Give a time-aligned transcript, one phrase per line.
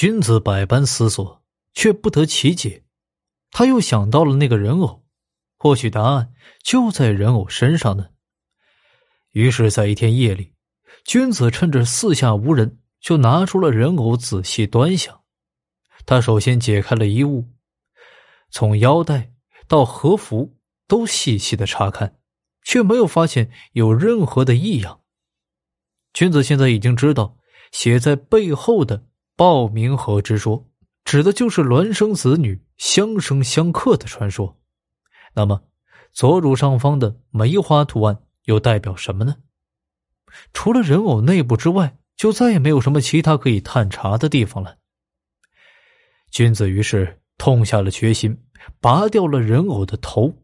[0.00, 1.42] 君子百般思索，
[1.74, 2.84] 却不得其解。
[3.50, 5.04] 他又想到了那个人偶，
[5.56, 6.32] 或许答案
[6.62, 8.10] 就在人偶身上呢。
[9.32, 10.54] 于是，在一天夜里，
[11.02, 15.22] 君子趁着四下无人，就拿出了人偶，仔细端详。
[16.06, 17.48] 他首先解开了衣物，
[18.52, 19.32] 从腰带
[19.66, 20.56] 到和服
[20.86, 22.20] 都细细的查看，
[22.62, 25.00] 却没有发现有任何的异样。
[26.12, 27.36] 君子现在已经知道，
[27.72, 29.02] 写在背后的
[29.38, 30.68] “报名河之说”，
[31.06, 34.58] 指的就是孪生子女相生相克的传说。
[35.32, 35.62] 那么，
[36.12, 39.36] 左乳上方的梅花图案又代表什么呢？
[40.52, 44.78] 除了人偶内部之外，就再也没有什么其他可以探查的地方了。
[46.32, 48.42] 君子于是痛下了决心，
[48.80, 50.34] 拔掉了人偶的头，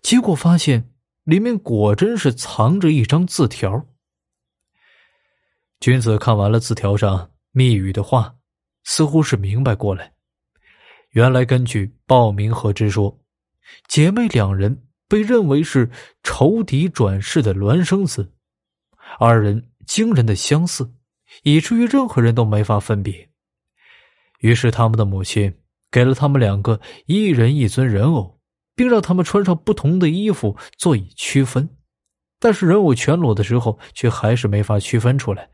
[0.00, 0.90] 结果发现
[1.24, 3.86] 里面果真是藏着一张字条。
[5.80, 8.36] 君子看完了字条上密语的话，
[8.84, 10.12] 似乎是明白过来。
[11.12, 13.18] 原来根据报名和之说，
[13.88, 15.90] 姐妹两人被认为是
[16.22, 18.30] 仇敌转世的孪生子，
[19.18, 20.92] 二人惊人的相似，
[21.44, 23.26] 以至于任何人都没法分别。
[24.40, 25.58] 于是，他们的母亲
[25.90, 28.38] 给了他们两个一人一尊人偶，
[28.74, 31.66] 并让他们穿上不同的衣服，做以区分。
[32.38, 35.48] 但是，人偶全裸的时候，却还是没法区分出来。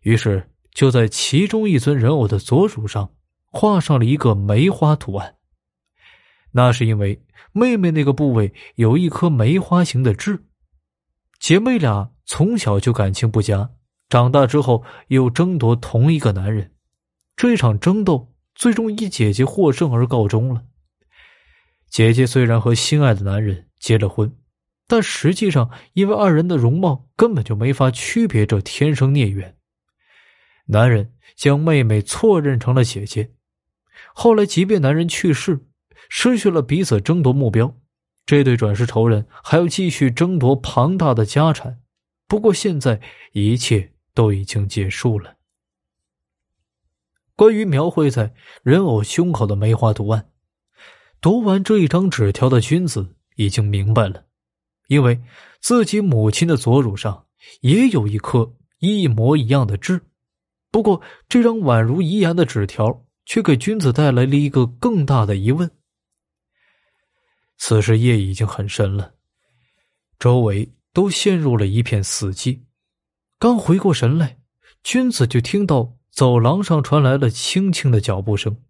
[0.00, 3.12] 于是，就在其中一尊人偶的左乳上
[3.50, 5.36] 画上了一个梅花图案。
[6.52, 10.44] 那是因为妹妹那个部位有一颗梅花形的痣。
[11.38, 13.70] 姐妹俩从小就感情不佳，
[14.08, 16.72] 长大之后又争夺同一个男人。
[17.36, 20.62] 这一场争斗最终以姐姐获胜而告终了。
[21.88, 24.34] 姐姐虽然和心爱的男人结了婚，
[24.86, 29.56] 但实际上因为二人的容貌根本就没法区别这天生孽缘。
[30.66, 33.32] 男人将妹妹错认成了姐姐。
[34.14, 35.66] 后来，即便男人去世，
[36.08, 37.76] 失去了彼此争夺目标，
[38.26, 41.80] 这对转世仇人还要继续争夺庞大的家产。
[42.26, 43.00] 不过，现在
[43.32, 45.36] 一切都已经结束了。
[47.34, 50.30] 关于描绘在人偶胸口的梅花图案，
[51.20, 54.26] 读完这一张纸条的君子已经明白了，
[54.88, 55.22] 因为
[55.60, 57.26] 自己母亲的左乳上
[57.60, 60.02] 也有一颗一模一样的痣。
[60.72, 65.70] 不过，这张宛如遗言的纸条却给君子带来了一个更大的疑问。
[67.58, 69.14] 此时夜已经很深了，
[70.18, 72.62] 周围都陷入了一片死寂。
[73.38, 74.38] 刚回过神来，
[74.82, 75.98] 君子就听到。
[76.12, 78.62] 走廊上传来了轻轻的脚步声，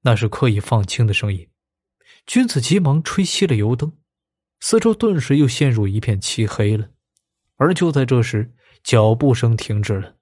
[0.00, 1.48] 那是刻意放轻的声音。
[2.26, 3.96] 君子急忙吹熄了油灯，
[4.58, 6.90] 四周顿时又陷入一片漆黑了。
[7.58, 10.16] 而就在这时，脚步声停止了。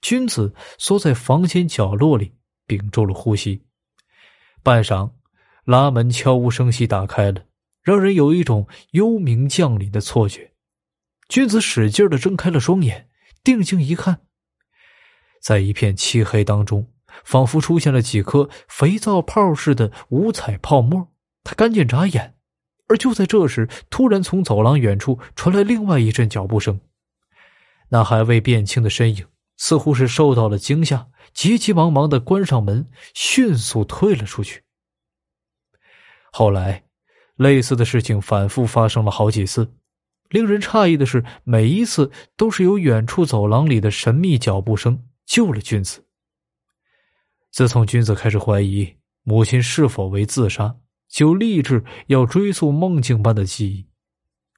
[0.00, 2.34] 君子缩在房间角落里，
[2.66, 3.64] 屏住了呼吸。
[4.62, 5.12] 半晌，
[5.64, 7.44] 拉门悄无声息打开了，
[7.82, 10.52] 让人有一种幽冥降临的错觉。
[11.28, 13.08] 君子使劲的睁开了双眼，
[13.42, 14.20] 定睛一看。
[15.40, 16.92] 在一片漆黑当中，
[17.24, 21.12] 仿佛出现了几颗肥皂泡似的五彩泡沫。
[21.42, 22.36] 他赶紧眨眼，
[22.88, 26.80] 而就在这时，突然从走廊远处传来另外一阵脚步声。
[27.88, 34.62] 那还未变清的身影，似乎是受到了惊吓，急急忙忙的关上门，迅速退了出去。
[36.32, 36.84] 后来，
[37.36, 39.74] 类似的事情反复发生了好几次。
[40.28, 45.06] 令人诧异的是，每一次都是由远处走廊里的神秘脚步声。
[45.26, 46.04] 救了君子。
[47.50, 50.76] 自从君子开始怀疑母亲是否为自杀，
[51.08, 53.86] 就立志要追溯梦境般的记忆。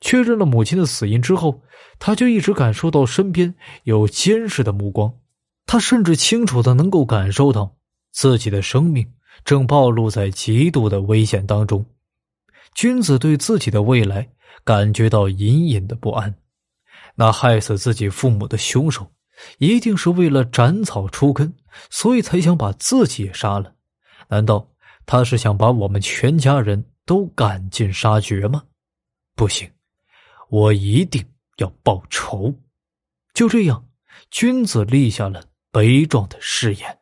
[0.00, 1.62] 确认了母亲的死因之后，
[1.98, 3.54] 他就一直感受到身边
[3.84, 5.14] 有监视的目光。
[5.66, 7.76] 他甚至清楚的能够感受到
[8.12, 9.12] 自己的生命
[9.44, 11.84] 正暴露在极度的危险当中。
[12.74, 14.30] 君子对自己的未来
[14.64, 16.34] 感觉到隐隐的不安。
[17.16, 19.12] 那害死自己父母的凶手。
[19.58, 21.54] 一定是为了斩草除根，
[21.90, 23.72] 所以才想把自己也杀了。
[24.30, 24.68] 难道
[25.06, 28.64] 他是想把我们全家人都赶尽杀绝吗？
[29.36, 29.70] 不行，
[30.48, 31.24] 我一定
[31.58, 32.54] 要报仇。
[33.34, 33.88] 就这样，
[34.30, 36.97] 君子立下了悲壮的誓言。